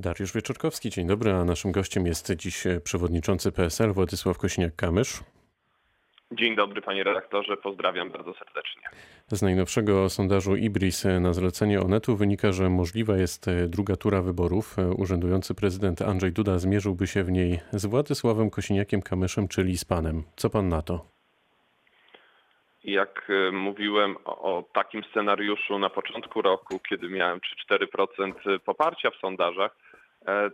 Dariusz 0.00 0.32
Wieczorkowski, 0.32 0.90
dzień 0.90 1.06
dobry, 1.06 1.32
a 1.32 1.44
naszym 1.44 1.72
gościem 1.72 2.06
jest 2.06 2.32
dziś 2.36 2.64
przewodniczący 2.84 3.52
PSL 3.52 3.92
Władysław 3.92 4.38
Kosiniak-Kamysz. 4.38 5.22
Dzień 6.32 6.56
dobry 6.56 6.82
panie 6.82 7.04
redaktorze, 7.04 7.56
pozdrawiam 7.56 8.10
bardzo 8.10 8.34
serdecznie. 8.34 8.82
Z 9.26 9.42
najnowszego 9.42 10.08
sondażu 10.08 10.56
Ibris 10.56 11.04
na 11.20 11.32
zlecenie 11.32 11.80
Onetu 11.80 12.16
wynika, 12.16 12.52
że 12.52 12.68
możliwa 12.68 13.16
jest 13.16 13.46
druga 13.68 13.96
tura 13.96 14.22
wyborów. 14.22 14.76
Urzędujący 14.96 15.54
prezydent 15.54 16.02
Andrzej 16.02 16.32
Duda 16.32 16.58
zmierzyłby 16.58 17.06
się 17.06 17.24
w 17.24 17.30
niej 17.30 17.60
z 17.72 17.86
Władysławem 17.86 18.50
Kosiniakiem-Kamyszem, 18.50 19.48
czyli 19.48 19.78
z 19.78 19.84
panem. 19.84 20.22
Co 20.36 20.50
pan 20.50 20.68
na 20.68 20.82
to? 20.82 21.18
Jak 22.84 23.30
e, 23.30 23.52
mówiłem 23.52 24.16
o, 24.24 24.64
takim 24.72 25.04
scenariuszu 25.04 25.78
na 25.78 25.90
początku 25.90 26.42
roku, 26.42 26.80
kiedy 26.88 27.08
miałem 27.08 27.40
3-4% 27.70 28.58
poparcia 28.58 29.10
w 29.10 29.16
sondażach, 29.16 29.76
e, 29.76 29.87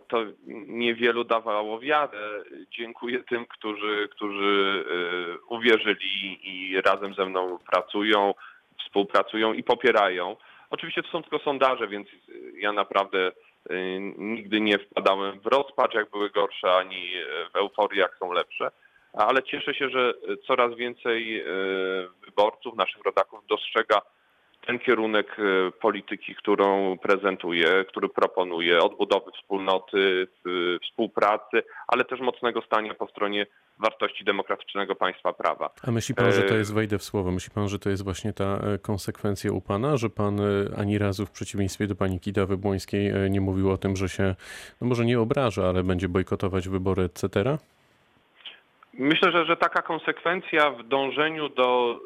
to 0.08 0.24
niewielu 0.66 1.24
dawało 1.24 1.80
wiarę. 1.80 2.42
Dziękuję 2.70 3.24
tym, 3.24 3.46
którzy, 3.46 4.08
którzy 4.10 4.84
e, 4.86 5.38
uwierzyli 5.48 6.38
i 6.42 6.80
razem 6.80 7.14
ze 7.14 7.26
mną 7.26 7.58
pracują, 7.70 8.34
współpracują 8.80 9.52
i 9.52 9.62
popierają. 9.62 10.36
Oczywiście 10.70 11.02
to 11.02 11.08
są 11.08 11.22
tylko 11.22 11.38
sondaże, 11.38 11.88
więc 11.88 12.08
ja 12.56 12.72
naprawdę 12.72 13.32
nigdy 14.16 14.60
nie 14.60 14.78
wpadałem 14.78 15.40
w 15.40 15.46
rozpacz, 15.46 15.94
jak 15.94 16.10
były 16.10 16.30
gorsze, 16.30 16.72
ani 16.72 17.10
w 17.52 17.56
euforię, 17.56 18.00
jak 18.00 18.16
są 18.18 18.32
lepsze 18.32 18.70
ale 19.14 19.42
cieszę 19.42 19.74
się, 19.74 19.88
że 19.88 20.14
coraz 20.46 20.74
więcej 20.74 21.40
e, 21.40 21.44
wyborców, 22.26 22.76
naszych 22.76 23.02
rodaków 23.02 23.46
dostrzega 23.46 24.02
ten 24.66 24.78
kierunek 24.78 25.36
e, 25.38 25.70
polityki, 25.70 26.34
którą 26.34 26.98
prezentuje, 26.98 27.84
który 27.88 28.08
proponuje, 28.08 28.78
odbudowy 28.78 29.30
wspólnoty, 29.40 30.26
współpracy, 30.82 31.62
ale 31.88 32.04
też 32.04 32.20
mocnego 32.20 32.62
stania 32.62 32.94
po 32.94 33.08
stronie 33.08 33.46
wartości 33.78 34.24
demokratycznego 34.24 34.94
państwa 34.94 35.32
prawa. 35.32 35.70
A 35.88 35.90
myśli 35.90 36.14
pan, 36.14 36.32
że 36.32 36.42
to 36.42 36.54
e, 36.54 36.58
jest, 36.58 36.74
wejdę 36.74 36.98
w 36.98 37.02
słowo, 37.02 37.30
myśli 37.30 37.50
pan, 37.54 37.68
że 37.68 37.78
to 37.78 37.90
jest 37.90 38.04
właśnie 38.04 38.32
ta 38.32 38.60
konsekwencja 38.82 39.52
u 39.52 39.60
pana, 39.60 39.96
że 39.96 40.10
pan 40.10 40.40
ani 40.76 40.98
razu 40.98 41.26
w 41.26 41.30
przeciwieństwie 41.30 41.86
do 41.86 41.94
pani 41.94 42.20
Kidawy 42.20 42.56
Błońskiej 42.56 43.12
nie 43.30 43.40
mówił 43.40 43.70
o 43.70 43.76
tym, 43.76 43.96
że 43.96 44.08
się, 44.08 44.34
no 44.80 44.86
może 44.86 45.04
nie 45.04 45.20
obraża, 45.20 45.68
ale 45.68 45.82
będzie 45.82 46.08
bojkotować 46.08 46.68
wybory, 46.68 47.02
etc.? 47.02 47.58
Myślę, 48.98 49.32
że, 49.32 49.46
że 49.46 49.56
taka 49.56 49.82
konsekwencja 49.82 50.70
w 50.70 50.82
dążeniu 50.88 51.48
do 51.48 52.00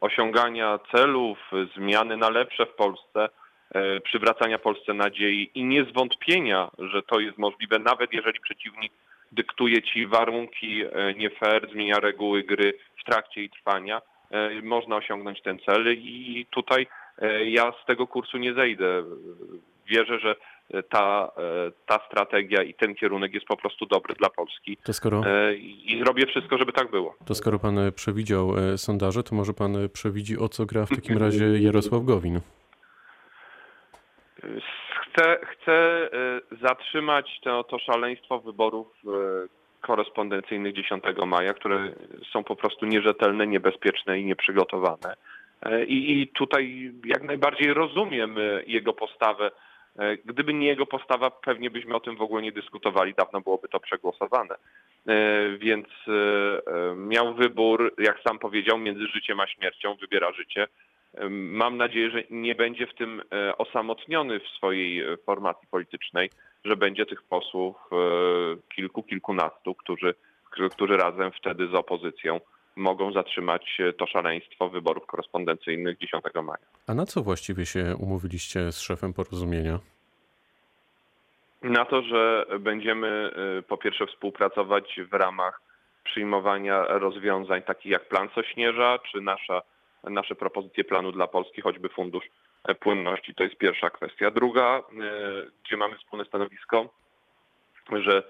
osiągania 0.00 0.78
celów, 0.92 1.38
zmiany 1.76 2.16
na 2.16 2.30
lepsze 2.30 2.66
w 2.66 2.74
Polsce, 2.74 3.28
y, 3.76 4.00
przywracania 4.00 4.58
Polsce 4.58 4.94
nadziei 4.94 5.50
i 5.54 5.64
niezwątpienia, 5.64 6.70
że 6.78 7.02
to 7.02 7.20
jest 7.20 7.38
możliwe, 7.38 7.78
nawet 7.78 8.12
jeżeli 8.12 8.40
przeciwnik 8.40 8.92
dyktuje 9.32 9.82
ci 9.82 10.06
warunki 10.06 10.84
y, 10.84 10.90
nie 11.16 11.30
fair, 11.30 11.70
zmienia 11.70 11.98
reguły 12.00 12.42
gry 12.42 12.78
w 13.00 13.04
trakcie 13.04 13.40
jej 13.40 13.50
trwania, 13.50 14.02
można 14.62 14.96
osiągnąć 14.96 15.42
ten 15.42 15.58
cel 15.58 15.94
i 15.98 16.46
tutaj 16.50 16.86
ja 17.44 17.72
z 17.82 17.86
tego 17.86 18.06
kursu 18.06 18.38
nie 18.38 18.54
zejdę. 18.54 19.04
Wierzę, 19.86 20.18
że 20.18 20.36
ta, 20.88 21.32
ta 21.86 22.00
strategia 22.06 22.62
i 22.62 22.74
ten 22.74 22.94
kierunek 22.94 23.34
jest 23.34 23.46
po 23.46 23.56
prostu 23.56 23.86
dobry 23.86 24.14
dla 24.14 24.30
Polski. 24.30 24.76
To 24.76 24.92
skoro... 24.92 25.22
E, 25.26 25.54
I 25.54 26.02
zrobię 26.04 26.26
wszystko, 26.26 26.58
żeby 26.58 26.72
tak 26.72 26.90
było. 26.90 27.14
To 27.26 27.34
skoro 27.34 27.58
pan 27.58 27.78
przewidział 27.94 28.58
e, 28.58 28.78
sondaże, 28.78 29.22
to 29.22 29.34
może 29.34 29.52
pan 29.52 29.76
przewidzi, 29.92 30.38
o 30.38 30.48
co 30.48 30.66
gra 30.66 30.86
w 30.86 30.88
takim 30.88 31.18
razie 31.18 31.46
Jarosław 31.66 32.04
Gowin? 32.04 32.40
Chcę, 35.02 35.38
chcę 35.52 35.72
e, 35.72 36.40
zatrzymać 36.62 37.40
to, 37.42 37.64
to 37.64 37.78
szaleństwo 37.78 38.40
wyborów 38.40 38.86
korespondencyjnych 39.80 40.74
10 40.74 41.04
maja, 41.26 41.54
które 41.54 41.92
są 42.32 42.44
po 42.44 42.56
prostu 42.56 42.86
nierzetelne, 42.86 43.46
niebezpieczne 43.46 44.20
i 44.20 44.24
nieprzygotowane. 44.24 45.16
I, 45.86 46.20
I 46.20 46.28
tutaj 46.28 46.92
jak 47.04 47.22
najbardziej 47.22 47.74
rozumiem 47.74 48.36
jego 48.66 48.92
postawę 48.92 49.50
E, 49.50 49.65
gdyby 50.24 50.54
nie 50.54 50.66
jego 50.66 50.86
postawa, 50.86 51.30
pewnie 51.30 51.70
byśmy 51.70 51.94
o 51.94 52.00
tym 52.00 52.16
w 52.16 52.22
ogóle 52.22 52.42
nie 52.42 52.52
dyskutowali, 52.52 53.14
dawno 53.14 53.40
byłoby 53.40 53.68
to 53.68 53.80
przegłosowane. 53.80 54.54
E, 55.06 55.48
więc 55.58 55.86
e, 56.08 56.94
miał 56.96 57.34
wybór, 57.34 57.94
jak 57.98 58.20
sam 58.28 58.38
powiedział, 58.38 58.78
między 58.78 59.06
życiem 59.06 59.40
a 59.40 59.46
śmiercią, 59.46 59.94
wybiera 59.94 60.32
życie. 60.32 60.68
Mam 61.30 61.76
nadzieję, 61.76 62.10
że 62.10 62.22
nie 62.30 62.54
będzie 62.54 62.86
w 62.86 62.94
tym 62.94 63.22
osamotniony 63.58 64.40
w 64.40 64.48
swojej 64.48 65.16
formacji 65.16 65.68
politycznej, 65.70 66.30
że 66.64 66.76
będzie 66.76 67.06
tych 67.06 67.22
posłów 67.22 67.76
kilku, 68.74 69.02
kilkunastu, 69.02 69.74
którzy, 69.74 70.14
którzy 70.70 70.96
razem 70.96 71.32
wtedy 71.32 71.66
z 71.68 71.74
opozycją 71.74 72.40
mogą 72.76 73.12
zatrzymać 73.12 73.78
to 73.98 74.06
szaleństwo 74.06 74.68
wyborów 74.68 75.06
korespondencyjnych 75.06 75.98
10 75.98 76.24
maja. 76.34 76.66
A 76.86 76.94
na 76.94 77.06
co 77.06 77.22
właściwie 77.22 77.66
się 77.66 77.96
umówiliście 78.00 78.72
z 78.72 78.80
szefem 78.80 79.12
porozumienia? 79.12 79.78
Na 81.62 81.84
to, 81.84 82.02
że 82.02 82.46
będziemy 82.60 83.30
y, 83.58 83.62
po 83.62 83.76
pierwsze 83.76 84.06
współpracować 84.06 85.00
w 85.10 85.14
ramach 85.14 85.60
przyjmowania 86.04 86.84
rozwiązań 86.84 87.62
takich 87.62 87.92
jak 87.92 88.08
plan 88.08 88.28
Sośnierza, 88.34 88.98
czy 89.12 89.20
nasza, 89.20 89.62
nasze 90.04 90.34
propozycje 90.34 90.84
planu 90.84 91.12
dla 91.12 91.26
Polski, 91.26 91.60
choćby 91.60 91.88
Fundusz 91.88 92.24
Płynności. 92.80 93.34
To 93.34 93.44
jest 93.44 93.56
pierwsza 93.56 93.90
kwestia. 93.90 94.30
Druga, 94.30 94.78
y, 94.78 95.50
gdzie 95.64 95.76
mamy 95.76 95.98
wspólne 95.98 96.24
stanowisko, 96.24 96.88
że 97.92 98.22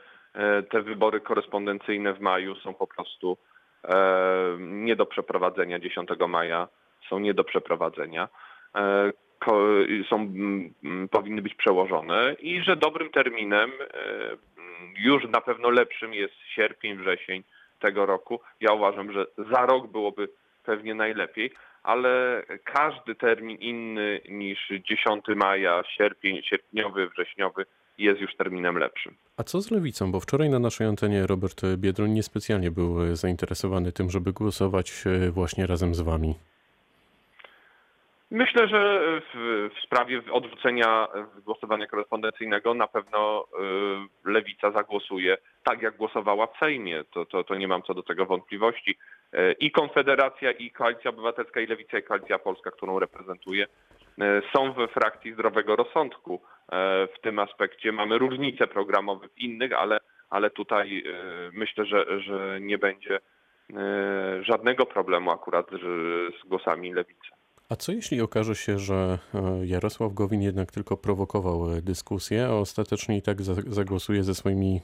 te 0.70 0.82
wybory 0.82 1.20
korespondencyjne 1.20 2.14
w 2.14 2.20
maju 2.20 2.56
są 2.56 2.74
po 2.74 2.86
prostu 2.86 3.38
nie 4.58 4.96
do 4.96 5.06
przeprowadzenia 5.06 5.78
10 5.78 6.08
maja, 6.28 6.68
są 7.08 7.18
nie 7.18 7.34
do 7.34 7.44
przeprowadzenia, 7.44 8.28
są, 10.10 10.32
powinny 11.10 11.42
być 11.42 11.54
przełożone 11.54 12.36
i 12.40 12.62
że 12.62 12.76
dobrym 12.76 13.10
terminem, 13.10 13.72
już 14.98 15.24
na 15.24 15.40
pewno 15.40 15.70
lepszym 15.70 16.14
jest 16.14 16.34
sierpień, 16.54 16.96
wrzesień 16.96 17.42
tego 17.78 18.06
roku. 18.06 18.40
Ja 18.60 18.72
uważam, 18.72 19.12
że 19.12 19.26
za 19.38 19.66
rok 19.66 19.86
byłoby 19.86 20.28
pewnie 20.64 20.94
najlepiej, 20.94 21.50
ale 21.82 22.42
każdy 22.64 23.14
termin 23.14 23.56
inny 23.56 24.20
niż 24.28 24.68
10 24.68 25.24
maja, 25.28 25.82
sierpień, 25.96 26.42
sierpniowy, 26.42 27.08
wrześniowy 27.08 27.66
jest 27.98 28.20
już 28.20 28.36
terminem 28.36 28.78
lepszym. 28.78 29.14
A 29.36 29.42
co 29.42 29.60
z 29.60 29.70
lewicą? 29.70 30.12
Bo 30.12 30.20
wczoraj 30.20 30.50
na 30.50 30.58
naszej 30.58 30.86
antenie 30.86 31.26
Robert 31.26 31.62
Biedroń 31.76 32.10
niespecjalnie 32.10 32.70
był 32.70 33.16
zainteresowany 33.16 33.92
tym, 33.92 34.10
żeby 34.10 34.32
głosować 34.32 35.04
e, 35.06 35.30
właśnie 35.30 35.66
razem 35.66 35.94
z 35.94 36.00
wami. 36.00 36.34
Myślę, 38.30 38.68
że 38.68 39.00
w, 39.20 39.70
w, 39.74 39.84
sprawie 39.84 40.22
odwrócenia 40.32 41.08
głosowania 41.44 41.86
korespondencyjnego 41.86 42.74
na 42.74 42.86
pewno 42.86 43.44
y, 44.24 44.30
lewica 44.30 44.70
zagłosuje 44.70 45.36
tak, 45.64 45.82
jak 45.82 45.96
głosowała 45.96 46.46
w 46.46 46.58
Sejmie. 46.58 47.04
To, 47.12 47.26
to, 47.26 47.44
to 47.44 47.54
nie 47.54 47.68
mam 47.68 47.82
co 47.82 47.94
do 47.94 48.02
tego 48.02 48.26
wątpliwości. 48.26 48.98
Y, 49.34 49.54
I 49.60 49.70
Konfederacja, 49.70 50.50
i 50.50 50.70
Koalicja 50.70 51.10
Obywatelska, 51.10 51.60
i 51.60 51.66
Lewica, 51.66 51.98
i 51.98 52.02
Koalicja 52.02 52.38
Polska, 52.38 52.70
którą 52.70 52.98
reprezentuję, 52.98 53.66
są 54.56 54.72
we 54.72 54.88
frakcji 54.88 55.32
zdrowego 55.32 55.76
rozsądku 55.76 56.40
w 57.16 57.20
tym 57.22 57.38
aspekcie. 57.38 57.92
Mamy 57.92 58.18
różnice 58.18 58.66
programowe 58.66 59.28
w 59.28 59.38
innych, 59.38 59.72
ale, 59.72 59.98
ale 60.30 60.50
tutaj 60.50 61.04
myślę, 61.52 61.86
że, 61.86 62.20
że 62.20 62.58
nie 62.60 62.78
będzie 62.78 63.20
żadnego 64.42 64.86
problemu 64.86 65.30
akurat 65.30 65.66
z 66.42 66.48
głosami 66.48 66.92
lewicy. 66.92 67.30
A 67.68 67.76
co 67.76 67.92
jeśli 67.92 68.20
okaże 68.20 68.54
się, 68.54 68.78
że 68.78 69.18
e, 69.34 69.66
Jarosław 69.66 70.14
Gowin 70.14 70.42
jednak 70.42 70.72
tylko 70.72 70.96
prowokował 70.96 71.72
e, 71.72 71.82
dyskusję, 71.82 72.46
a 72.46 72.50
ostatecznie 72.50 73.16
i 73.16 73.22
tak 73.22 73.42
zagłosuje 73.66 74.24
ze 74.24 74.34
swoimi 74.34 74.80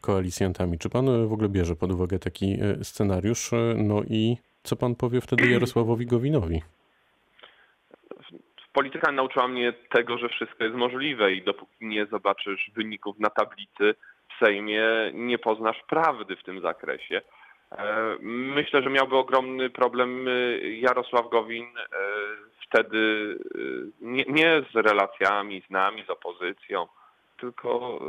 koalicjantami? 0.00 0.78
Czy 0.78 0.90
pan 0.90 1.28
w 1.28 1.32
ogóle 1.32 1.48
bierze 1.48 1.76
pod 1.76 1.92
uwagę 1.92 2.18
taki 2.18 2.58
e, 2.60 2.84
scenariusz? 2.84 3.50
No 3.76 4.02
i 4.02 4.36
co 4.62 4.76
pan 4.76 4.94
powie 4.94 5.20
wtedy 5.20 5.50
Jarosławowi 5.50 6.06
Gowinowi? 6.06 6.62
Polityka 8.72 9.12
nauczyła 9.12 9.48
mnie 9.48 9.72
tego, 9.72 10.18
że 10.18 10.28
wszystko 10.28 10.64
jest 10.64 10.76
możliwe 10.76 11.32
i 11.32 11.42
dopóki 11.42 11.72
nie 11.80 12.06
zobaczysz 12.06 12.70
wyników 12.74 13.18
na 13.18 13.30
tablicy 13.30 13.94
w 14.28 14.44
Sejmie, 14.44 14.84
nie 15.14 15.38
poznasz 15.38 15.82
prawdy 15.88 16.36
w 16.36 16.42
tym 16.42 16.60
zakresie. 16.60 17.22
E, 17.78 18.16
myślę, 18.20 18.82
że 18.82 18.90
miałby 18.90 19.16
ogromny 19.16 19.70
problem 19.70 20.28
e, 20.28 20.32
Jarosław 20.68 21.28
Gowin 21.30 21.64
e, 21.64 21.86
wtedy 22.66 23.36
nie, 24.00 24.24
nie, 24.28 24.62
z 24.72 24.74
relacjami 24.74 25.62
z 25.68 25.70
nami, 25.70 26.04
z 26.04 26.10
opozycją, 26.10 26.86
tylko 27.40 28.00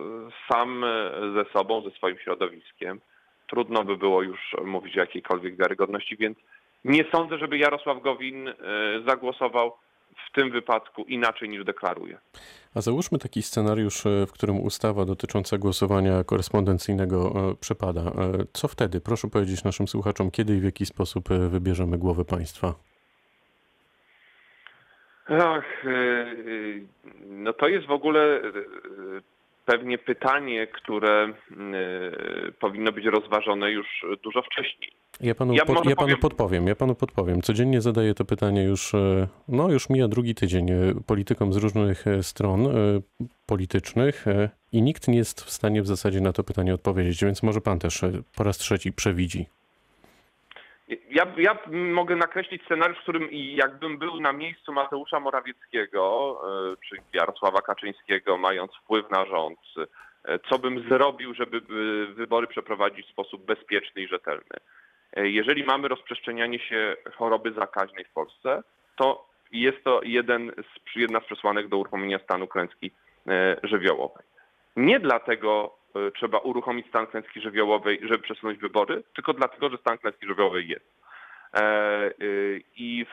sam 0.51 0.85
ze 1.35 1.45
sobą, 1.53 1.81
ze 1.81 1.91
swoim 1.91 2.17
środowiskiem. 2.17 3.01
Trudno 3.47 3.83
by 3.83 3.97
było 3.97 4.21
już 4.21 4.55
mówić 4.65 4.97
o 4.97 4.99
jakiejkolwiek 4.99 5.55
wiarygodności, 5.55 6.17
więc 6.17 6.37
nie 6.85 7.05
sądzę, 7.11 7.37
żeby 7.37 7.57
Jarosław 7.57 8.01
Gowin 8.01 8.53
zagłosował 9.07 9.77
w 10.27 10.31
tym 10.35 10.51
wypadku 10.51 11.03
inaczej 11.03 11.49
niż 11.49 11.63
deklaruje. 11.63 12.17
A 12.75 12.81
załóżmy 12.81 13.19
taki 13.19 13.41
scenariusz, 13.41 14.03
w 14.27 14.31
którym 14.31 14.59
ustawa 14.59 15.05
dotycząca 15.05 15.57
głosowania 15.57 16.23
korespondencyjnego 16.23 17.33
przepada. 17.61 18.11
Co 18.53 18.67
wtedy? 18.67 19.01
Proszę 19.01 19.27
powiedzieć 19.29 19.63
naszym 19.63 19.87
słuchaczom, 19.87 20.31
kiedy 20.31 20.57
i 20.57 20.59
w 20.59 20.63
jaki 20.63 20.85
sposób 20.85 21.29
wybierzemy 21.49 21.97
głowę 21.97 22.25
państwa? 22.25 22.73
Ach, 25.27 25.83
no 27.25 27.53
to 27.53 27.67
jest 27.67 27.87
w 27.87 27.91
ogóle 27.91 28.41
pewnie 29.65 29.97
pytanie, 29.97 30.67
które 30.67 31.33
powinno 32.59 32.91
być 32.91 33.05
rozważone 33.05 33.71
już 33.71 33.87
dużo 34.23 34.41
wcześniej. 34.41 34.91
Ja 35.21 35.35
panu, 35.35 35.53
ja, 35.53 35.65
po, 35.65 35.89
ja 35.89 35.95
panu 35.95 36.17
podpowiem, 36.17 36.67
ja 36.67 36.75
panu 36.75 36.95
podpowiem. 36.95 37.41
Codziennie 37.41 37.81
zadaję 37.81 38.13
to 38.13 38.25
pytanie 38.25 38.63
już, 38.63 38.93
e, 38.93 39.27
no 39.47 39.71
już 39.71 39.89
mija 39.89 40.07
drugi 40.07 40.35
tydzień 40.35 40.71
e, 40.71 40.75
politykom 41.07 41.53
z 41.53 41.57
różnych 41.57 42.07
e, 42.07 42.23
stron 42.23 42.67
politycznych 43.45 44.25
i 44.71 44.81
nikt 44.81 45.07
nie 45.07 45.17
jest 45.17 45.41
w 45.41 45.49
stanie 45.49 45.81
w 45.81 45.87
zasadzie 45.87 46.21
na 46.21 46.33
to 46.33 46.43
pytanie 46.43 46.73
odpowiedzieć, 46.73 47.23
więc 47.25 47.43
może 47.43 47.61
pan 47.61 47.79
też 47.79 48.01
po 48.37 48.43
raz 48.43 48.57
trzeci 48.57 48.93
przewidzi. 48.93 49.45
Ja, 51.09 51.25
ja 51.37 51.57
mogę 51.69 52.15
nakreślić 52.15 52.63
scenariusz, 52.63 52.97
w 52.99 53.03
którym 53.03 53.29
jakbym 53.31 53.97
był 53.97 54.19
na 54.19 54.33
miejscu 54.33 54.73
Mateusza 54.73 55.19
Morawieckiego, 55.19 56.41
czy 56.89 56.95
Jarosława 57.13 57.61
Kaczyńskiego, 57.61 58.37
mając 58.37 58.71
wpływ 58.75 59.11
na 59.11 59.25
rząd, 59.25 59.59
co 60.49 60.59
bym 60.59 60.89
zrobił, 60.89 61.33
żeby 61.33 61.61
wybory 62.13 62.47
przeprowadzić 62.47 63.07
w 63.07 63.11
sposób 63.11 63.45
bezpieczny 63.45 64.01
i 64.01 64.07
rzetelny. 64.07 64.57
Jeżeli 65.15 65.63
mamy 65.63 65.87
rozprzestrzenianie 65.87 66.59
się 66.59 66.95
choroby 67.15 67.51
zakaźnej 67.51 68.05
w 68.05 68.13
Polsce, 68.13 68.63
to 68.95 69.33
jest 69.51 69.83
to 69.83 70.01
jeden 70.03 70.51
z, 70.57 70.95
jedna 70.95 71.19
z 71.19 71.25
przesłanek 71.25 71.67
do 71.67 71.77
uruchomienia 71.77 72.19
stanu 72.19 72.47
klęski 72.47 72.91
e, 73.27 73.57
żywiołowej. 73.63 74.25
Nie 74.75 74.99
dlatego 74.99 75.75
e, 75.95 76.11
trzeba 76.11 76.37
uruchomić 76.37 76.87
stan 76.87 77.07
klęski 77.07 77.41
żywiołowej, 77.41 77.99
żeby 78.03 78.23
przesunąć 78.23 78.59
wybory, 78.59 79.03
tylko 79.15 79.33
dlatego, 79.33 79.69
że 79.69 79.77
stan 79.77 79.97
klęski 79.97 80.27
żywiołowej 80.27 80.67
jest. 80.67 80.85
E, 81.53 82.11
I 82.75 83.05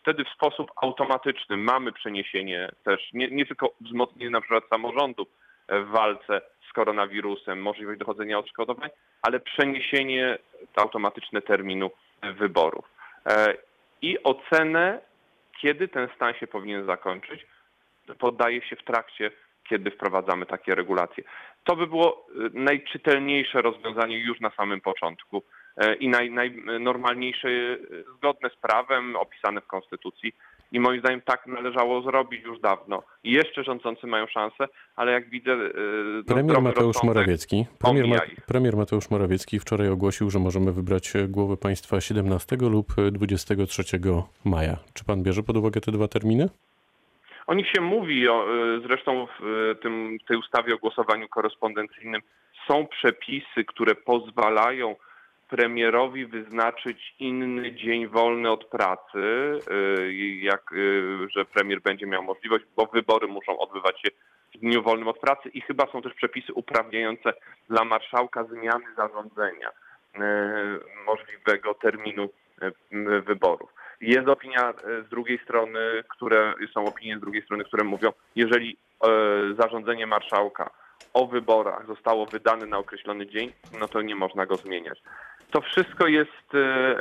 wtedy 0.00 0.24
w 0.24 0.28
sposób 0.28 0.70
automatyczny 0.76 1.56
mamy 1.56 1.92
przeniesienie 1.92 2.68
też, 2.84 3.12
nie, 3.12 3.28
nie 3.30 3.46
tylko 3.46 3.70
wzmocnienie 3.80 4.30
na 4.30 4.40
przykład 4.40 4.64
samorządów 4.68 5.28
w 5.70 5.86
walce 5.90 6.40
z 6.70 6.72
koronawirusem, 6.72 7.62
możliwość 7.62 7.98
dochodzenia 7.98 8.38
odszkodowań, 8.38 8.90
ale 9.22 9.40
przeniesienie 9.40 10.38
automatyczne 10.76 11.42
terminu 11.42 11.90
wyborów. 12.22 12.84
E, 13.26 13.54
I 14.02 14.22
ocenę, 14.22 15.00
kiedy 15.60 15.88
ten 15.88 16.08
stan 16.16 16.34
się 16.34 16.46
powinien 16.46 16.86
zakończyć, 16.86 17.46
poddaje 18.18 18.62
się 18.62 18.76
w 18.76 18.84
trakcie, 18.84 19.30
kiedy 19.68 19.90
wprowadzamy 19.90 20.46
takie 20.46 20.74
regulacje. 20.74 21.24
To 21.64 21.76
by 21.76 21.86
było 21.86 22.26
e, 22.28 22.50
najczytelniejsze 22.52 23.62
rozwiązanie 23.62 24.18
już 24.18 24.40
na 24.40 24.50
samym 24.50 24.80
początku 24.80 25.42
e, 25.76 25.94
i 25.94 26.08
naj, 26.08 26.30
najnormalniejsze, 26.30 27.48
zgodne 28.16 28.50
z 28.50 28.56
prawem, 28.56 29.16
opisane 29.16 29.60
w 29.60 29.66
Konstytucji 29.66 30.34
i 30.72 30.80
moim 30.80 31.00
zdaniem 31.00 31.20
tak 31.20 31.46
należało 31.46 32.02
zrobić 32.02 32.44
już 32.44 32.60
dawno. 32.60 33.02
I 33.24 33.32
jeszcze 33.32 33.64
rządzący 33.64 34.06
mają 34.06 34.26
szansę, 34.26 34.68
ale 34.96 35.12
jak 35.12 35.30
widzę... 35.30 35.56
No, 35.56 36.34
premier 36.34 36.62
Mateusz 36.62 37.02
Morawiecki 37.02 37.66
premier, 37.78 38.08
Ma, 38.08 38.16
premier 38.46 38.76
Mateusz 38.76 39.10
Morawiecki 39.10 39.60
wczoraj 39.60 39.88
ogłosił, 39.88 40.30
że 40.30 40.38
możemy 40.38 40.72
wybrać 40.72 41.12
głowę 41.28 41.56
państwa 41.56 42.00
17 42.00 42.56
lub 42.60 42.86
23 43.12 43.82
maja. 44.44 44.76
Czy 44.94 45.04
pan 45.04 45.22
bierze 45.22 45.42
pod 45.42 45.56
uwagę 45.56 45.80
te 45.80 45.92
dwa 45.92 46.08
terminy? 46.08 46.48
O 47.46 47.54
nich 47.54 47.70
się 47.70 47.80
mówi, 47.80 48.28
o, 48.28 48.44
e, 48.44 48.80
zresztą 48.80 49.26
w 49.40 49.74
tym, 49.82 50.18
tej 50.28 50.36
ustawie 50.36 50.74
o 50.74 50.78
głosowaniu 50.78 51.28
korespondencyjnym 51.28 52.20
są 52.68 52.86
przepisy, 52.86 53.64
które 53.66 53.94
pozwalają 53.94 54.96
premierowi 55.50 56.26
wyznaczyć 56.26 57.14
inny 57.18 57.72
dzień 57.72 58.08
wolny 58.08 58.50
od 58.50 58.64
pracy, 58.64 59.18
y, 59.98 60.14
jak, 60.42 60.72
y, 60.72 61.28
że 61.36 61.44
premier 61.44 61.80
będzie 61.82 62.06
miał 62.06 62.22
możliwość, 62.22 62.64
bo 62.76 62.86
wybory 62.86 63.28
muszą 63.28 63.58
odbywać 63.58 64.00
się 64.00 64.10
w 64.54 64.58
dniu 64.58 64.82
wolnym 64.82 65.08
od 65.08 65.18
pracy 65.18 65.48
i 65.48 65.60
chyba 65.60 65.86
są 65.92 66.02
też 66.02 66.14
przepisy 66.14 66.52
uprawniające 66.52 67.32
dla 67.68 67.84
marszałka 67.84 68.44
zmiany 68.44 68.84
zarządzenia 68.96 69.68
y, 69.68 70.20
możliwego 71.06 71.74
terminu 71.74 72.28
wyborów. 73.26 73.70
Jest 74.00 74.28
opinia 74.28 74.72
z 75.06 75.08
drugiej 75.08 75.38
strony, 75.44 75.80
które 76.08 76.54
są 76.74 76.84
opinie 76.84 77.18
z 77.18 77.20
drugiej 77.20 77.42
strony, 77.42 77.64
które 77.64 77.84
mówią, 77.84 78.12
jeżeli 78.36 78.76
zarządzenie 79.58 80.06
marszałka 80.06 80.70
o 81.14 81.26
wyborach 81.26 81.86
zostało 81.86 82.26
wydane 82.26 82.66
na 82.66 82.78
określony 82.78 83.26
dzień, 83.26 83.52
no 83.80 83.88
to 83.88 84.02
nie 84.02 84.14
można 84.14 84.46
go 84.46 84.56
zmieniać. 84.56 85.02
To 85.50 85.60
wszystko 85.60 86.06
jest 86.06 86.54
e, 86.54 86.58
e, 86.58 86.96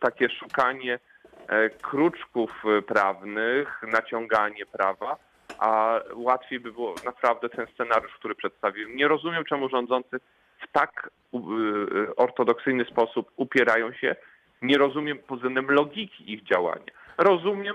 takie 0.00 0.30
szukanie 0.30 0.98
e, 1.48 1.70
kruczków 1.70 2.62
prawnych, 2.86 3.82
naciąganie 3.92 4.66
prawa, 4.66 5.16
a 5.58 6.00
łatwiej 6.14 6.60
by 6.60 6.72
było 6.72 6.94
naprawdę 7.04 7.48
ten 7.48 7.66
scenariusz, 7.74 8.12
który 8.14 8.34
przedstawiłem. 8.34 8.96
Nie 8.96 9.08
rozumiem, 9.08 9.44
czemu 9.44 9.68
rządzący 9.68 10.20
w 10.58 10.72
tak 10.72 11.10
ortodoksyjny 12.16 12.84
sposób 12.84 13.30
upierają 13.36 13.92
się. 13.92 14.16
Nie 14.62 14.78
rozumiem 14.78 15.18
pod 15.18 15.38
względem 15.38 15.70
logiki 15.70 16.32
ich 16.32 16.42
działania. 16.42 16.92
Rozumiem, 17.18 17.74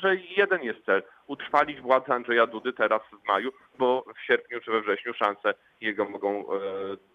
że 0.00 0.16
jeden 0.36 0.62
jest 0.62 0.84
cel 0.84 1.02
utrwalić 1.26 1.80
władzę 1.80 2.14
Andrzeja 2.14 2.46
Dudy 2.46 2.72
teraz 2.72 3.02
w 3.22 3.28
maju, 3.28 3.50
bo 3.78 4.04
w 4.16 4.26
sierpniu 4.26 4.60
czy 4.60 4.70
we 4.70 4.80
wrześniu 4.80 5.14
szanse 5.14 5.54
jego 5.80 6.08
mogą 6.08 6.44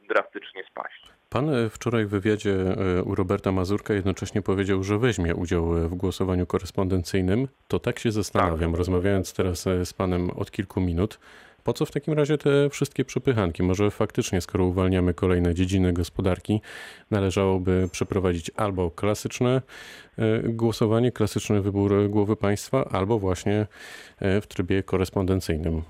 drastycznie 0.07 0.63
spaść. 0.71 1.07
Pan 1.29 1.49
e, 1.49 1.69
wczoraj 1.69 2.05
w 2.05 2.09
wywiadzie 2.09 2.51
e, 2.51 3.03
u 3.03 3.15
Roberta 3.15 3.51
Mazurka 3.51 3.93
jednocześnie 3.93 4.41
powiedział, 4.41 4.83
że 4.83 4.97
weźmie 4.97 5.35
udział 5.35 5.77
e, 5.77 5.87
w 5.87 5.95
głosowaniu 5.95 6.45
korespondencyjnym. 6.45 7.47
To 7.67 7.79
tak 7.79 7.99
się 7.99 8.11
zastanawiam, 8.11 8.71
tak. 8.71 8.77
rozmawiając 8.77 9.33
teraz 9.33 9.63
z 9.83 9.93
panem 9.93 10.29
od 10.29 10.51
kilku 10.51 10.81
minut. 10.81 11.19
Po 11.67 11.73
co 11.73 11.85
w 11.85 11.91
takim 11.91 12.13
razie 12.13 12.37
te 12.37 12.69
wszystkie 12.69 13.05
przepychanki? 13.05 13.63
Może 13.63 13.91
faktycznie, 13.91 14.41
skoro 14.41 14.65
uwalniamy 14.65 15.13
kolejne 15.13 15.53
dziedziny 15.53 15.93
gospodarki, 15.93 16.61
należałoby 17.11 17.87
przeprowadzić 17.91 18.51
albo 18.57 18.91
klasyczne 18.91 19.61
głosowanie, 20.43 21.11
klasyczny 21.11 21.61
wybór 21.61 21.91
głowy 22.09 22.35
państwa, 22.35 22.85
albo 22.91 23.19
właśnie 23.19 23.65
w 24.41 24.47
trybie 24.47 24.83
korespondencyjnym. 24.83 25.81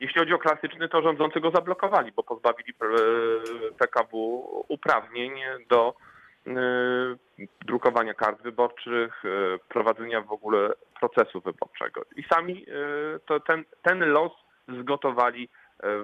Jeśli 0.00 0.20
chodzi 0.20 0.32
o 0.32 0.38
klasyczny, 0.38 0.88
to 0.88 1.02
rządzący 1.02 1.40
go 1.40 1.50
zablokowali, 1.50 2.12
bo 2.12 2.22
pozbawili 2.22 2.74
PKW 3.78 4.16
uprawnień 4.68 5.32
do 5.68 5.94
e, 6.46 6.52
drukowania 7.66 8.14
kart 8.14 8.42
wyborczych, 8.42 9.24
e, 9.24 9.58
prowadzenia 9.68 10.20
w 10.20 10.32
ogóle 10.32 10.70
procesu 11.00 11.40
wyborczego. 11.40 12.02
I 12.16 12.22
sami 12.22 12.66
e, 12.68 13.18
to 13.26 13.40
ten, 13.40 13.64
ten 13.82 13.98
los 13.98 14.45
zgotowali 14.68 15.48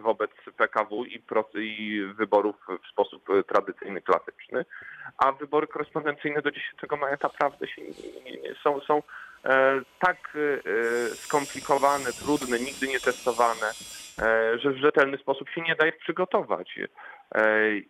wobec 0.01 0.31
PKW 0.57 1.05
i, 1.05 1.23
i, 1.55 2.05
wyborów 2.05 2.57
w 2.85 2.93
sposób 2.93 3.29
tradycyjny, 3.49 4.01
klasyczny, 4.01 4.65
a 5.19 5.33
wybory 5.33 5.67
korespondencyjne 5.67 6.43
do 6.43 6.51
10 6.51 6.83
maja 7.01 7.17
naprawdę 7.23 7.69
się 7.69 7.83
są, 8.63 8.81
są 8.81 9.03
E, 9.45 9.81
tak 9.99 10.37
e, 10.37 11.09
skomplikowane, 11.09 12.13
trudne, 12.13 12.59
nigdy 12.59 12.89
nie 12.89 13.01
testowane, 13.01 13.67
e, 14.19 14.59
że 14.59 14.71
w 14.71 14.77
rzetelny 14.77 15.19
sposób 15.19 15.49
się 15.49 15.61
nie 15.61 15.77
da 15.77 15.87
ich 15.87 15.99
przygotować. 15.99 16.79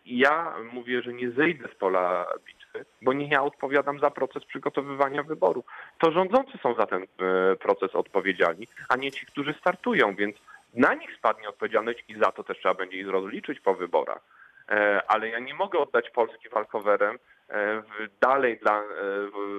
Ja 0.06 0.54
mówię, 0.72 1.02
że 1.02 1.12
nie 1.12 1.30
zejdę 1.30 1.68
z 1.68 1.78
pola 1.78 2.26
bitwy, 2.46 2.84
bo 3.02 3.12
nie 3.12 3.28
ja 3.28 3.42
odpowiadam 3.42 3.98
za 3.98 4.10
proces 4.10 4.44
przygotowywania 4.44 5.22
wyborów. 5.22 5.64
To 5.98 6.12
rządzący 6.12 6.58
są 6.62 6.74
za 6.74 6.86
ten 6.86 7.06
proces 7.60 7.94
odpowiedzialni, 7.94 8.66
a 8.88 8.96
nie 8.96 9.12
ci, 9.12 9.26
którzy 9.26 9.54
startują, 9.60 10.14
więc 10.14 10.36
na 10.72 10.94
nich 10.94 11.16
spadnie 11.18 11.48
odpowiedzialność 11.48 12.04
i 12.08 12.18
za 12.18 12.32
to 12.32 12.44
też 12.44 12.58
trzeba 12.58 12.74
będzie 12.74 12.96
ich 12.96 13.08
rozliczyć 13.08 13.60
po 13.60 13.74
wyborach. 13.74 14.20
Ale 15.08 15.28
ja 15.28 15.38
nie 15.38 15.54
mogę 15.54 15.78
oddać 15.78 16.10
Polski 16.10 16.48
walkowerem 16.48 17.18
E, 17.52 17.82
dalej 18.20 18.58
dla, 18.62 18.80
e, 18.80 18.84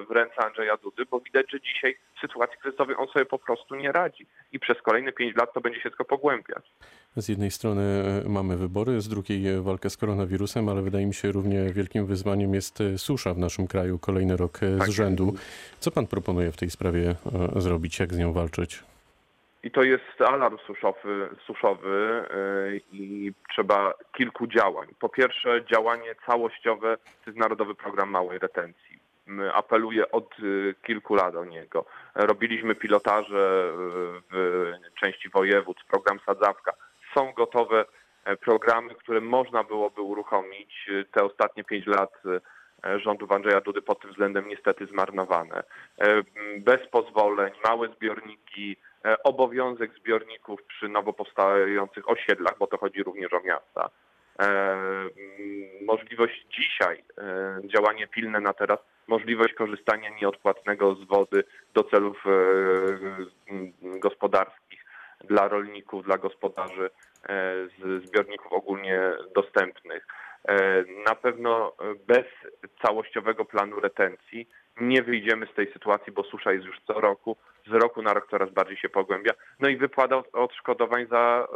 w 0.09 0.11
ręce 0.11 0.45
Andrzeja 0.45 0.77
Dudy, 0.77 1.05
bo 1.11 1.19
widać, 1.19 1.45
że 1.51 1.61
dzisiaj 1.61 1.95
w 2.17 2.21
sytuacji 2.21 2.57
kryzysowej 2.61 2.95
on 2.99 3.07
sobie 3.07 3.25
po 3.25 3.39
prostu 3.39 3.75
nie 3.75 3.91
radzi 3.91 4.27
i 4.51 4.59
przez 4.59 4.81
kolejne 4.81 5.11
pięć 5.11 5.35
lat 5.35 5.53
to 5.53 5.61
będzie 5.61 5.81
się 5.81 5.89
tylko 5.89 6.05
pogłębiać. 6.05 6.71
Z 7.15 7.29
jednej 7.29 7.51
strony 7.51 7.81
e, 8.25 8.29
mamy 8.29 8.57
wybory, 8.57 9.01
z 9.01 9.07
drugiej 9.07 9.61
walkę 9.61 9.89
z 9.89 9.97
koronawirusem, 9.97 10.69
ale 10.69 10.81
wydaje 10.81 11.05
mi 11.05 11.13
się 11.13 11.31
równie 11.31 11.63
wielkim 11.73 12.05
wyzwaniem 12.05 12.53
jest 12.53 12.79
susza 12.97 13.33
w 13.33 13.37
naszym 13.37 13.67
kraju 13.67 13.99
kolejny 13.99 14.37
rok 14.37 14.59
tak. 14.79 14.87
z 14.87 14.89
rzędu. 14.89 15.33
Co 15.79 15.91
pan 15.91 16.07
proponuje 16.07 16.51
w 16.51 16.57
tej 16.57 16.69
sprawie 16.69 17.15
zrobić, 17.55 17.99
jak 17.99 18.13
z 18.13 18.17
nią 18.17 18.33
walczyć? 18.33 18.83
I 19.63 19.71
to 19.71 19.83
jest 19.83 20.21
alarm 20.21 20.57
suszowy, 20.67 21.29
suszowy 21.45 22.25
y, 22.75 22.81
i 22.91 23.31
trzeba 23.49 23.93
kilku 24.17 24.47
działań. 24.47 24.87
Po 24.99 25.09
pierwsze 25.09 25.65
działanie 25.65 26.15
całościowe 26.25 26.97
to 26.97 27.29
jest 27.29 27.39
Narodowy 27.39 27.75
Program 27.75 28.09
Małej 28.09 28.39
Retencji. 28.39 28.99
apeluję 29.53 30.11
od 30.11 30.35
kilku 30.85 31.15
lat 31.15 31.35
o 31.35 31.45
niego. 31.45 31.85
Robiliśmy 32.15 32.75
pilotaże 32.75 33.71
w 34.31 34.71
części 34.99 35.29
województw, 35.29 35.85
program 35.85 36.19
Sadzawka. 36.25 36.73
Są 37.15 37.33
gotowe 37.33 37.85
programy, 38.41 38.95
które 38.95 39.21
można 39.21 39.63
byłoby 39.63 40.01
uruchomić. 40.01 40.89
Te 41.11 41.23
ostatnie 41.23 41.63
pięć 41.63 41.87
lat 41.87 42.13
rządów 42.97 43.31
Andrzeja 43.31 43.61
Dudy 43.61 43.81
pod 43.81 44.01
tym 44.01 44.09
względem 44.09 44.47
niestety 44.47 44.85
zmarnowane. 44.85 45.63
Bez 46.59 46.87
pozwoleń, 46.91 47.53
małe 47.65 47.87
zbiorniki, 47.87 48.77
obowiązek 49.23 49.91
zbiorników 49.93 50.63
przy 50.63 50.89
nowo 50.89 51.13
powstających 51.13 52.09
osiedlach, 52.09 52.57
bo 52.59 52.67
to 52.67 52.77
chodzi 52.77 53.03
również 53.03 53.33
o 53.33 53.39
miasta. 53.39 53.89
Możliwość 55.81 56.45
dzisiaj, 56.49 57.03
działanie 57.65 58.07
pilne 58.07 58.39
na 58.39 58.53
teraz, 58.53 58.79
możliwość 59.07 59.53
korzystania 59.53 60.09
nieodpłatnego 60.09 60.95
z 60.95 61.03
wody 61.03 61.43
do 61.73 61.83
celów 61.83 62.23
gospodarskich 63.81 64.85
dla 65.23 65.47
rolników, 65.47 66.05
dla 66.05 66.17
gospodarzy 66.17 66.89
z 67.79 68.05
zbiorników 68.07 68.53
ogólnie 68.53 69.01
dostępnych. 69.35 70.07
Na 71.07 71.15
pewno 71.15 71.73
bez 72.07 72.25
całościowego 72.85 73.45
planu 73.45 73.79
retencji 73.79 74.49
nie 74.81 75.03
wyjdziemy 75.03 75.47
z 75.47 75.53
tej 75.53 75.73
sytuacji, 75.73 76.13
bo 76.13 76.23
susza 76.23 76.53
jest 76.53 76.65
już 76.65 76.81
co 76.87 76.93
roku, 76.93 77.37
z 77.67 77.71
roku 77.71 78.01
na 78.01 78.13
rok 78.13 78.27
coraz 78.29 78.49
bardziej 78.49 78.77
się 78.77 78.89
pogłębia. 78.89 79.31
No 79.59 79.69
i 79.69 79.77
wypłata 79.77 80.23
odszkodowań 80.33 81.07
za 81.11 81.47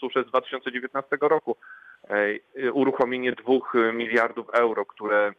suszę 0.00 0.22
z 0.22 0.26
2019 0.26 1.16
roku. 1.20 1.56
Uruchomienie 2.72 3.32
dwóch 3.32 3.72
miliardów 3.92 4.50
euro, 4.50 4.86
które 4.86 5.32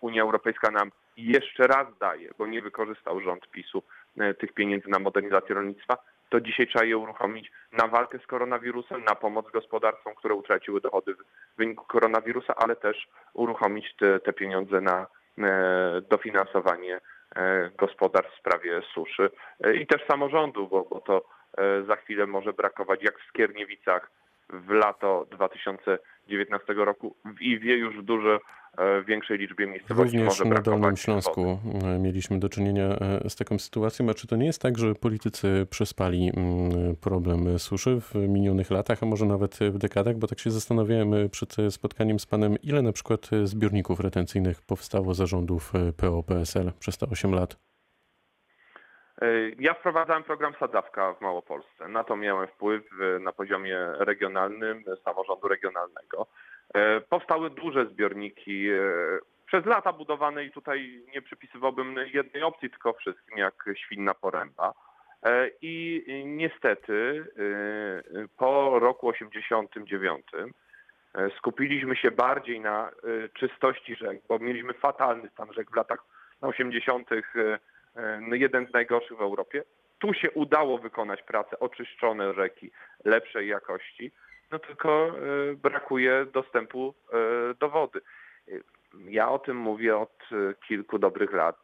Unia 0.00 0.22
Europejska 0.22 0.70
nam 0.70 0.90
jeszcze 1.16 1.66
raz 1.66 1.86
daje, 2.00 2.30
bo 2.38 2.46
nie 2.46 2.62
wykorzystał 2.62 3.20
rząd 3.20 3.50
PiSu 3.50 3.82
tych 4.38 4.52
pieniędzy 4.52 4.88
na 4.88 4.98
modernizację 4.98 5.54
rolnictwa, 5.54 5.96
to 6.28 6.40
dzisiaj 6.40 6.66
trzeba 6.66 6.84
je 6.84 6.98
uruchomić 6.98 7.52
na 7.72 7.88
walkę 7.88 8.18
z 8.18 8.26
koronawirusem, 8.26 9.04
na 9.04 9.14
pomoc 9.14 9.50
gospodarstwom, 9.50 10.14
które 10.14 10.34
utraciły 10.34 10.80
dochody 10.80 11.14
w 11.14 11.18
wyniku 11.58 11.84
koronawirusa, 11.84 12.54
ale 12.56 12.76
też 12.76 13.08
uruchomić 13.34 13.94
te, 13.98 14.20
te 14.20 14.32
pieniądze 14.32 14.80
na 14.80 15.06
dofinansowanie 16.10 17.00
gospodarstw 17.78 18.34
w 18.34 18.38
sprawie 18.38 18.82
suszy 18.94 19.30
i 19.80 19.86
też 19.86 20.06
samorządu, 20.06 20.68
bo, 20.68 20.82
bo 20.90 21.00
to 21.00 21.24
za 21.86 21.96
chwilę 21.96 22.26
może 22.26 22.52
brakować 22.52 23.02
jak 23.02 23.18
w 23.18 23.28
Skierniewicach 23.28 24.10
w 24.48 24.70
lato 24.70 25.26
2019 25.30 26.74
roku 26.74 27.16
w 27.24 27.42
Iwie 27.42 27.76
już 27.76 28.02
dużo 28.02 28.40
większej 29.06 29.38
liczbie 29.38 29.66
miejscowości 29.66 30.18
Również 30.18 30.38
może 30.38 30.44
na 30.44 30.60
Dolnym 30.60 30.96
Śląsku 30.96 31.56
wody. 31.56 31.86
e, 31.86 31.98
mieliśmy 31.98 32.38
do 32.38 32.48
czynienia 32.48 32.84
e, 32.84 33.30
z 33.30 33.36
taką 33.36 33.58
sytuacją. 33.58 34.10
A 34.10 34.14
czy 34.14 34.26
to 34.26 34.36
nie 34.36 34.46
jest 34.46 34.62
tak, 34.62 34.78
że 34.78 34.94
politycy 34.94 35.66
przespali 35.70 36.32
mm, 36.36 36.96
problem 36.96 37.58
suszy 37.58 38.00
w 38.00 38.14
minionych 38.14 38.70
latach, 38.70 39.02
a 39.02 39.06
może 39.06 39.26
nawet 39.26 39.58
w 39.58 39.78
dekadach? 39.78 40.16
Bo 40.16 40.26
tak 40.26 40.38
się 40.38 40.50
zastanawiałem 40.50 41.14
e, 41.14 41.28
przed 41.28 41.56
spotkaniem 41.70 42.18
z 42.18 42.26
panem, 42.26 42.56
ile 42.62 42.82
na 42.82 42.92
przykład 42.92 43.30
zbiorników 43.44 44.00
retencyjnych 44.00 44.62
powstało 44.62 45.14
zarządów 45.14 45.72
PO-PSL 45.96 46.72
przez 46.78 46.98
te 46.98 47.06
8 47.06 47.34
lat? 47.34 47.56
Ja 49.58 49.74
wprowadzałem 49.74 50.22
program 50.22 50.54
Sadzawka 50.60 51.12
w 51.12 51.20
Małopolsce. 51.20 51.88
Na 51.88 52.04
to 52.04 52.16
miałem 52.16 52.48
wpływ 52.48 52.82
na 53.20 53.32
poziomie 53.32 53.78
regionalnym, 53.98 54.84
samorządu 55.04 55.48
regionalnego. 55.48 56.26
Powstały 57.26 57.50
duże 57.50 57.86
zbiorniki 57.86 58.68
przez 59.46 59.66
lata 59.66 59.92
budowane 59.92 60.44
i 60.44 60.50
tutaj 60.50 61.02
nie 61.14 61.22
przypisywałbym 61.22 61.96
jednej 62.14 62.42
opcji, 62.42 62.70
tylko 62.70 62.92
wszystkim, 62.92 63.38
jak 63.38 63.64
Świnna 63.74 64.14
Poręba. 64.14 64.72
I 65.62 66.04
niestety 66.26 67.26
po 68.36 68.78
roku 68.78 69.08
89 69.08 70.26
skupiliśmy 71.38 71.96
się 71.96 72.10
bardziej 72.10 72.60
na 72.60 72.90
czystości 73.34 73.96
rzek, 73.96 74.20
bo 74.28 74.38
mieliśmy 74.38 74.72
fatalny 74.72 75.28
stan 75.28 75.52
rzek 75.52 75.70
w 75.70 75.76
latach 75.76 76.04
80 76.40 77.10
no 78.20 78.34
jeden 78.34 78.66
z 78.66 78.72
najgorszych 78.72 79.16
w 79.16 79.22
Europie. 79.22 79.62
Tu 79.98 80.14
się 80.14 80.30
udało 80.30 80.78
wykonać 80.78 81.22
pracę, 81.22 81.58
oczyszczone 81.58 82.34
rzeki 82.34 82.70
lepszej 83.04 83.48
jakości, 83.48 84.12
no 84.50 84.58
tylko 84.58 85.12
brakuje 85.62 86.26
dostępu 86.32 86.94
do 87.60 87.68
wody. 87.68 88.00
Ja 89.08 89.30
o 89.30 89.38
tym 89.38 89.56
mówię 89.56 89.96
od 89.98 90.18
kilku 90.68 90.98
dobrych 90.98 91.32
lat. 91.32 91.58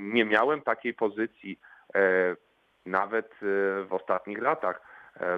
Nie 0.00 0.24
miałem 0.24 0.62
takiej 0.62 0.94
pozycji 0.94 1.58
nawet 2.86 3.34
w 3.88 3.88
ostatnich 3.90 4.42
latach. 4.42 4.80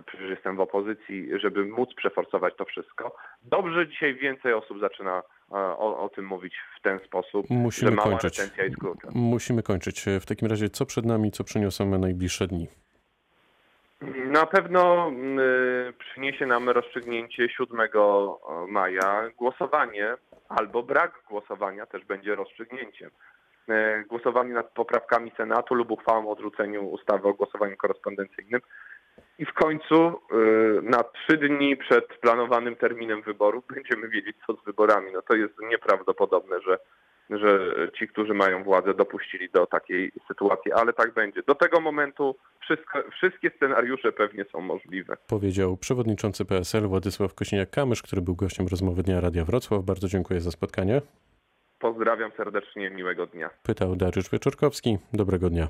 Przecież 0.06 0.30
jestem 0.30 0.56
w 0.56 0.60
opozycji, 0.60 1.28
żeby 1.40 1.64
móc 1.64 1.94
przeforsować 1.94 2.54
to 2.56 2.64
wszystko. 2.64 3.16
Dobrze, 3.42 3.88
dzisiaj 3.88 4.14
więcej 4.14 4.52
osób 4.52 4.80
zaczyna 4.80 5.22
o, 5.50 6.04
o 6.04 6.08
tym 6.08 6.26
mówić 6.26 6.54
w 6.78 6.82
ten 6.82 7.00
sposób, 7.06 7.46
Musimy 7.50 7.90
że 7.90 7.96
mała 7.96 8.10
kończyć. 8.10 8.38
retencja 8.38 8.64
jest. 8.64 8.76
Musimy 9.14 9.62
kończyć. 9.62 10.04
W 10.20 10.26
takim 10.26 10.48
razie, 10.48 10.68
co 10.68 10.86
przed 10.86 11.04
nami, 11.04 11.30
co 11.30 11.44
przyniosą 11.44 11.98
najbliższe 11.98 12.46
dni? 12.46 12.68
Na 14.34 14.46
pewno 14.46 15.10
y, 15.88 15.92
przyniesie 15.92 16.46
nam 16.46 16.68
rozstrzygnięcie 16.68 17.48
7 17.48 17.88
maja 18.68 19.30
głosowanie 19.36 20.14
albo 20.48 20.82
brak 20.82 21.12
głosowania 21.28 21.86
też 21.86 22.04
będzie 22.04 22.34
rozstrzygnięciem. 22.34 23.10
Y, 23.68 24.04
Głosowanie 24.08 24.52
nad 24.52 24.70
poprawkami 24.70 25.32
Senatu 25.36 25.74
lub 25.74 25.90
uchwałą 25.90 26.28
o 26.28 26.30
odrzuceniu 26.30 26.88
ustawy 26.88 27.28
o 27.28 27.34
głosowaniu 27.34 27.76
korespondencyjnym. 27.76 28.60
I 29.38 29.46
w 29.46 29.52
końcu 29.52 30.08
y, 30.08 30.82
na 30.82 31.02
trzy 31.02 31.36
dni 31.36 31.76
przed 31.76 32.06
planowanym 32.06 32.76
terminem 32.76 33.22
wyborów 33.22 33.64
będziemy 33.74 34.08
wiedzieć, 34.08 34.36
co 34.46 34.52
z 34.52 34.64
wyborami. 34.64 35.12
No 35.12 35.22
to 35.22 35.34
jest 35.34 35.54
nieprawdopodobne, 35.70 36.56
że, 36.60 36.78
że 37.31 37.75
ci, 37.99 38.09
którzy 38.09 38.35
mają 38.35 38.64
władzę, 38.64 38.95
dopuścili 38.95 39.50
do 39.50 39.66
takiej 39.66 40.12
sytuacji, 40.28 40.73
ale 40.73 40.93
tak 40.93 41.14
będzie. 41.14 41.43
Do 41.43 41.54
tego 41.54 41.81
momentu 41.81 42.37
wszystko, 42.61 43.02
wszystkie 43.11 43.50
scenariusze 43.57 44.12
pewnie 44.12 44.45
są 44.45 44.61
możliwe. 44.61 45.16
Powiedział 45.28 45.76
przewodniczący 45.76 46.45
PSL 46.45 46.87
Władysław 46.88 47.35
Kośniak-Kamysz, 47.35 48.02
który 48.02 48.23
był 48.23 48.35
gościem 48.37 48.66
rozmowy 48.71 49.02
Dnia 49.02 49.21
Radia 49.21 49.45
Wrocław. 49.45 49.85
Bardzo 49.85 50.09
dziękuję 50.09 50.40
za 50.40 50.50
spotkanie. 50.50 51.02
Pozdrawiam 51.78 52.31
serdecznie, 52.37 52.90
miłego 52.90 53.26
dnia. 53.26 53.50
Pytał 53.62 53.97
Dariusz 53.97 54.31
Wieczorkowski. 54.31 54.99
Dobrego 55.12 55.50
dnia. 55.50 55.69